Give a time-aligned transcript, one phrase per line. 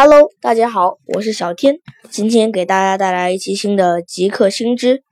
[0.00, 5.02] Hello，大家好，我是小天，今天给大家带来一期新的极客新知。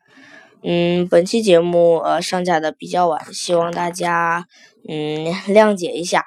[0.63, 4.47] 嗯，本期节目呃上架的比较晚，希望大家
[4.89, 6.25] 嗯谅解一下。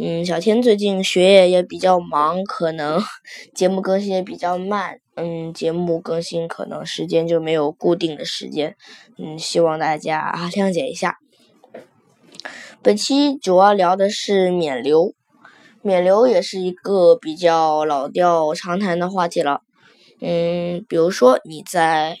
[0.00, 3.00] 嗯，小天最近学业也比较忙，可能
[3.54, 4.98] 节目更新也比较慢。
[5.14, 8.74] 嗯，节目更新可能时间就没有固定的时间。
[9.16, 11.18] 嗯，希望大家谅解一下。
[12.82, 15.14] 本期主要聊的是免流。
[15.84, 19.62] 免流也是一个比较老调常谈的话题了，
[20.20, 22.16] 嗯，比如说你在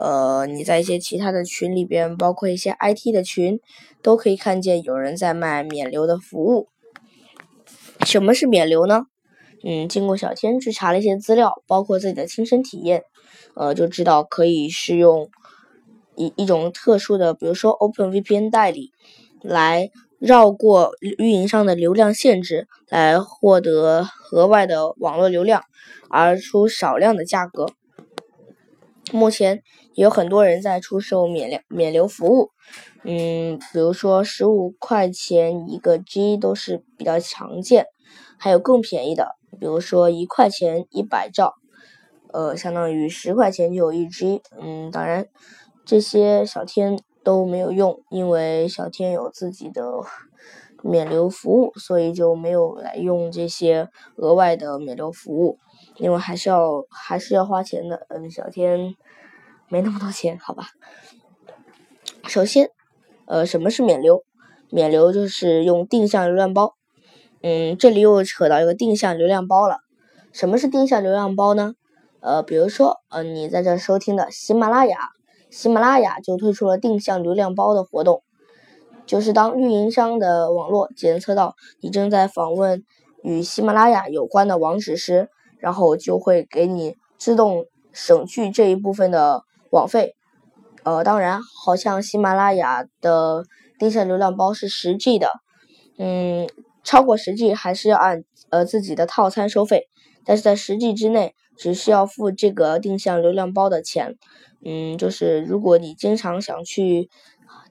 [0.00, 3.60] 呃你在一些其他的群里边，包括一些 IT 的群，
[4.00, 6.68] 都可以看见有人在卖免流的服务。
[8.06, 9.02] 什么是免流呢？
[9.62, 13.04] 嗯，经过小天去查了一些资料，包括自己的亲身体验，
[13.54, 15.28] 呃，就知道可以是用
[16.16, 18.90] 一一种特殊的，比如说 OpenVPN 代理
[19.42, 19.90] 来。
[20.22, 25.64] 绕过运营商的流量限制来获得额外的网络流量，
[26.08, 27.66] 而出少量的价格。
[29.10, 32.50] 目前有很多人在出售免流免流服务，
[33.02, 37.86] 嗯，比如说十五块钱一个 G 都是比较常见，
[38.38, 41.54] 还有更便宜的，比如说一块钱一百兆，
[42.32, 44.40] 呃，相当于十块钱就有一 G。
[44.56, 45.26] 嗯，当然
[45.84, 46.96] 这些小天。
[47.24, 49.82] 都没有用，因为小天有自己的
[50.82, 55.58] 免流服务，所以就没有来用这些额外的免流服务，
[55.96, 58.06] 因为还是要还是要花钱的。
[58.08, 58.94] 嗯，小天
[59.68, 60.64] 没那么多钱，好吧。
[62.26, 62.70] 首先，
[63.26, 64.24] 呃，什么是免流？
[64.70, 66.74] 免流就是用定向流量包。
[67.42, 69.78] 嗯，这里又扯到一个定向流量包了。
[70.32, 71.74] 什么是定向流量包呢？
[72.20, 75.10] 呃，比如说，呃，你在这收听的喜马拉雅。
[75.52, 78.22] 喜马拉雅就推出了定向流量包的活动，
[79.04, 82.82] 就是当运营商的网络检测到你正在访问
[83.22, 90.16] 与喜马拉雅有关的网址时，然后就会给你自动省去这一部分的网费。
[90.84, 93.44] 呃，当然，好像喜马拉雅的
[93.78, 95.30] 定向流量包是十 G 的，
[95.98, 96.48] 嗯，
[96.82, 99.88] 超过十 G 还是要按呃自己的套餐收费，
[100.24, 101.34] 但是在十 G 之内。
[101.56, 104.16] 只需要付这个定向流量包的钱，
[104.64, 107.08] 嗯，就是如果你经常想去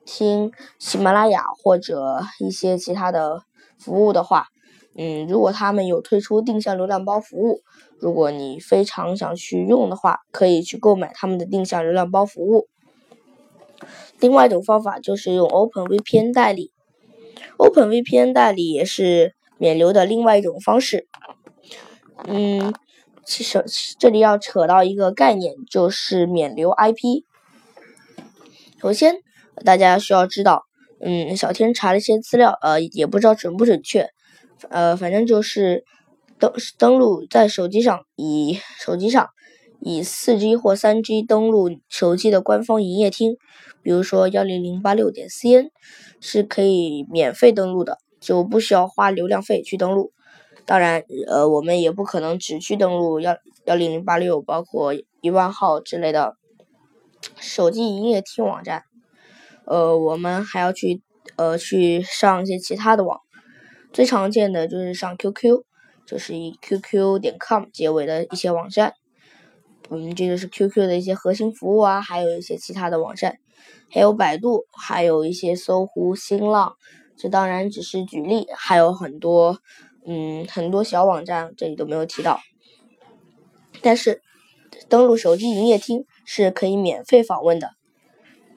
[0.06, 3.44] 听喜马拉雅或者一些其他的
[3.78, 4.48] 服务的话，
[4.96, 7.62] 嗯，如果他们有推出定向流量包服务，
[8.00, 12.68] 如果你非常想去用的话，可以去购买他们的定向流量包服务。
[14.20, 16.72] 另外一种方法就是用 OpenVPN 代理
[17.58, 21.08] ，OpenVPN 代理也是免流的另外一种方式，
[22.28, 22.74] 嗯。
[23.26, 23.64] 其实
[24.00, 27.24] 这里要扯到一个概念，就是免流 IP。
[28.82, 29.16] 首先，
[29.64, 30.64] 大家需要知道，
[31.00, 34.10] 嗯，小天查了一些资料，呃，也不知道准不准确，
[34.70, 35.84] 呃，反正就是
[36.40, 39.30] 登登录在手机上，以手机上
[39.80, 43.38] 以四 G 或三 G 登录手机的官方营业厅，
[43.84, 45.70] 比如说幺零零八六点 cn，
[46.20, 50.12] 是可以免费登录的，就不需要花流量费去登录。
[50.66, 53.36] 当然，呃，我们也不可能只去登录幺
[53.66, 56.38] 幺零零八六，包括一万号之类的
[57.40, 58.84] 手机营业厅网站。
[59.66, 61.02] 呃，我们还要去
[61.36, 63.20] 呃去上一些其他的网，
[63.92, 65.64] 最常见的就是上 QQ，
[66.06, 68.94] 就是以 QQ 点 com 结尾的一些网站。
[69.90, 73.38] 嗯，这就是 QQ 的一些核心服务啊，还有一些其他的网站，
[73.90, 76.76] 还有百度，还有一些搜狐、新浪。
[77.18, 79.60] 这当然只是举例，还有很多。
[80.04, 82.40] 嗯，很多小网站这里都没有提到，
[83.84, 84.22] 但是
[84.90, 87.70] 登录手机营业厅是可以免费访问的。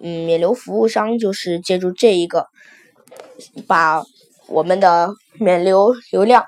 [0.00, 2.46] 嗯，免流服务商就是借助这一个，
[3.66, 4.02] 把
[4.46, 6.46] 我们的免流流量，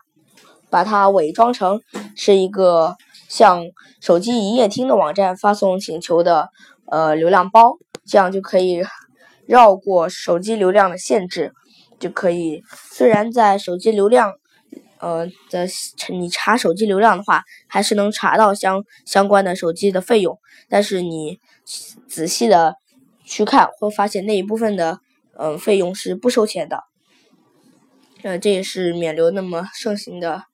[0.70, 1.82] 把它伪装成
[2.16, 2.96] 是一个
[3.28, 3.64] 向
[4.00, 6.48] 手机营业厅的网站发送请求的
[6.86, 8.82] 呃流量包，这样就可以
[9.46, 11.52] 绕过手机流量的限制，
[11.98, 14.32] 就可以虽然在手机流量。
[14.98, 15.68] 呃，在
[16.08, 20.38] 你查手机流量的话，还是能查到相相关的手机的费用，
[20.68, 21.38] 但是你
[22.08, 22.76] 仔细的
[23.24, 25.00] 去看，会发现那一部分的
[25.38, 26.84] 嗯费用是不收钱的。
[28.22, 30.44] 呃，这也是免流那么盛行的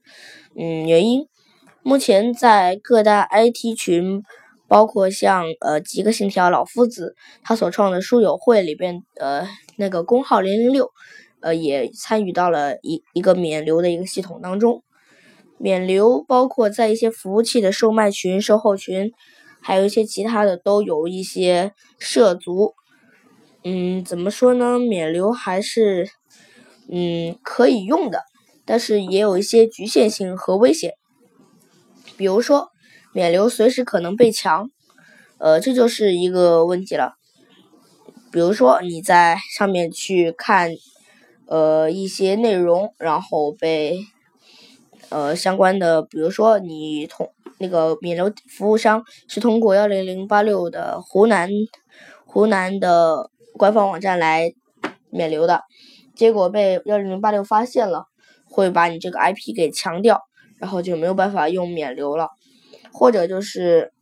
[0.57, 1.27] 嗯原因。
[1.83, 4.23] 目前在各大 IT 群，
[4.69, 10.91] 包括像呃极客信条老夫子他所创的书友会里边呃那个工号零零六。
[11.43, 14.83] 呃，也参与到了一一个免流的一个系统当中。
[15.59, 19.13] 免流包括在一些服务器的售卖群、售后群，
[19.61, 22.75] 还有一些其他的都有一些涉足。
[23.63, 24.81] 嗯，怎么说呢？
[24.81, 26.09] 免流还是
[26.89, 28.23] 嗯可以用的，
[28.65, 30.95] 但是也有一些局限性和危险。
[32.17, 32.71] 比如说，
[33.13, 34.69] 免流随时可能被抢，
[35.39, 37.15] 呃，这就是一个问题了。
[38.33, 40.73] 比如说你在上面去看，
[41.47, 43.99] 呃，一些内容，然后被
[45.11, 51.51] 呃相关的，比如说你通那个免流服务商是通过幺零零八六的湖南
[52.25, 54.53] 湖南的官方网站来
[55.11, 55.63] 免流的，
[56.15, 58.07] 结果被幺零零八六发现了，
[58.45, 60.21] 会把你这个 IP 给强调，
[60.59, 62.29] 然后就没有办法用免流了，
[62.93, 63.93] 或者就是。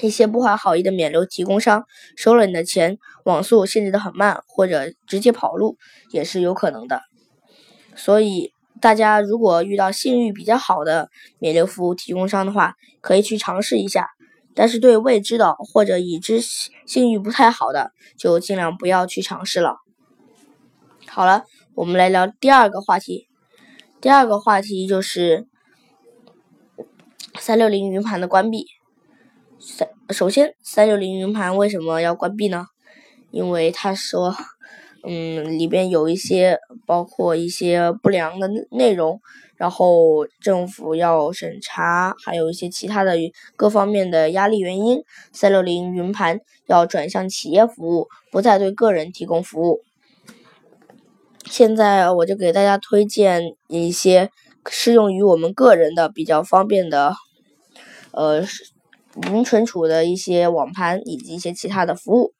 [0.00, 1.84] 一些不怀好意的免流提供商
[2.16, 5.76] 收了你的钱，网速限制的很慢，或者直接跑路
[6.10, 7.02] 也是有可能的。
[7.94, 14.08] 所以大家如果遇到信誉比较好的免流服务提供商的话，可以去尝试一下。
[14.54, 16.40] 但是对未知的或者已知
[16.86, 19.76] 信誉不太好的，就尽量不要去尝试了。
[21.06, 21.44] 好了，
[21.74, 23.28] 我们来聊第二个话题。
[24.00, 25.46] 第二个话题就是
[27.38, 28.66] 三六零云盘的关闭。
[29.62, 32.64] 三首先，三六零云盘为什么要关闭呢？
[33.30, 34.34] 因为他说，
[35.06, 39.20] 嗯，里边有一些包括一些不良的内容，
[39.56, 43.14] 然后政府要审查，还有一些其他的
[43.54, 49.82] 各方面的压力原因，三六零云盘要转向企业服务，不再对个人提供服务。
[51.44, 54.30] 现在我就给大家推荐一些
[54.70, 57.12] 适用于我们个人的比较方便的，
[58.12, 58.42] 呃。
[59.32, 62.32] 云存储的一些网盘以及一些其他的服务。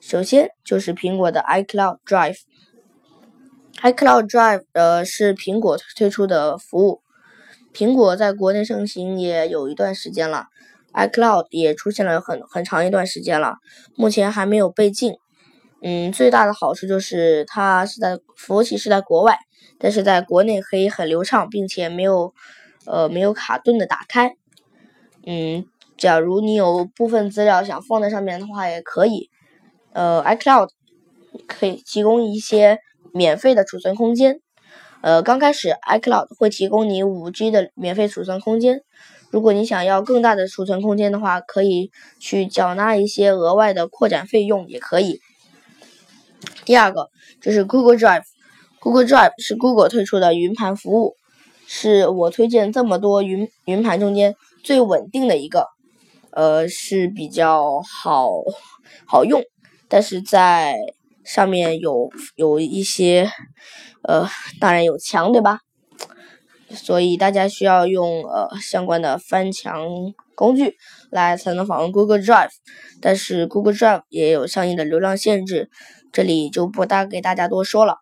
[0.00, 7.02] 首先就是苹果的 iCloud Drive，iCloud Drive 呃是苹果推出的服务，
[7.74, 10.46] 苹果在国内盛行也有一段时间了
[10.94, 13.56] ，iCloud 也出现了很很长一段时间了，
[13.94, 15.16] 目前还没有被禁。
[15.82, 19.36] 嗯，最大的好处就是它是在服务器是在国外，
[19.78, 22.32] 但是在国内可以很流畅，并且没有
[22.86, 24.36] 呃没有卡顿的打开。
[25.26, 25.66] 嗯。
[26.00, 29.28] 假如你有部分资料想放在上面的话，也可以。
[29.92, 30.70] 呃，iCloud
[31.46, 32.78] 可以提供一些
[33.12, 34.40] 免费的储存空间。
[35.02, 38.80] 呃，刚开始 iCloud 会提供你五 G 的免费储存空间。
[39.30, 45.20] 如果你想要更大的储存空间的话，可以去缴纳一些额外的扩展费用，也可以。
[46.64, 47.10] 第二个
[47.42, 51.14] 就是 Google Drive，Google Drive 是 Google 推出的云盘服务，
[51.66, 55.66] 是我推荐这么多云云盘中间最稳定的一个。
[56.32, 58.30] 呃，是比较好
[59.06, 59.42] 好用，
[59.88, 60.76] 但是在
[61.24, 63.30] 上面有有一些，
[64.02, 64.28] 呃，
[64.60, 65.60] 当然有墙，对吧？
[66.70, 69.88] 所以大家需要用呃相关的翻墙
[70.36, 70.76] 工具
[71.10, 72.52] 来才能访问 Google Drive，
[73.00, 75.68] 但是 Google Drive 也有相应的流量限制，
[76.12, 77.96] 这里就不大给大家多说了。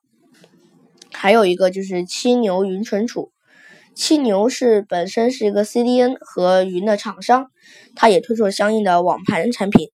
[1.13, 3.33] 还有一个就是七牛云存储。
[3.99, 7.51] 七牛是本身是一个 CDN 和云的厂商，
[7.97, 9.89] 它也推出了相应的网盘产品。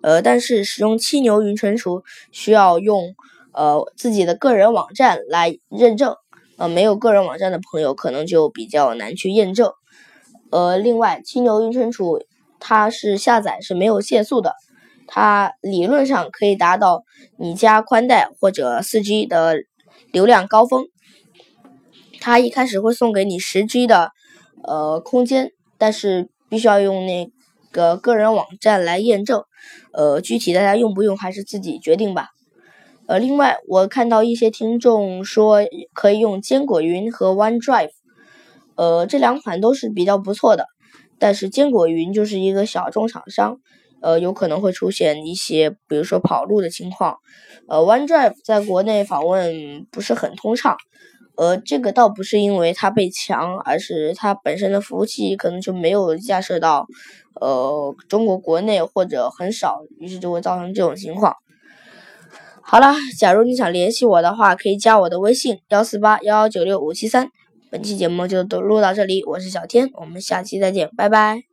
[0.00, 3.14] 呃，但是使用七牛云存储需要用
[3.52, 6.16] 呃自己的个人网站来认证，
[6.56, 9.70] 呃，没有个人网站的朋友可能就比较难去验证。
[10.50, 12.22] 呃，另外，七牛云存储
[12.58, 14.54] 它是下载是没有限速的，
[15.06, 17.04] 它理论上可以达到
[17.36, 19.56] 你家宽带或者 4G 的
[20.10, 20.86] 流量高峰。
[22.22, 24.12] 它一开始会送给你十 G 的
[24.62, 27.28] 呃空间，但是必须要用那
[27.72, 29.42] 个个人网站来验证，
[29.92, 32.28] 呃，具体大家用不用还是自己决定吧。
[33.08, 35.62] 呃，另外我看到一些听众说
[35.92, 37.90] 可以用坚果云和 OneDrive，
[38.76, 40.66] 呃，这两款都是比较不错的，
[41.18, 43.58] 但是坚果云就是一个小众厂商，
[44.00, 47.16] 呃，有可能会出现一些比如说跑路的情况，
[47.66, 50.76] 呃，OneDrive 在国内访问不是很通畅。
[51.36, 56.86] 呃，这个倒不是因为它被强，而是它本身的服务器可能就没有架设到
[57.40, 61.34] 呃中国国内或者很少，于是就会造成这种情况。
[62.60, 67.28] 好了，假如你想联系我的话，可以加我的微信幺四八幺幺九六五七三。
[67.70, 71.51] 本期节目就都录到这里，我是小天，我们下期再见，拜拜。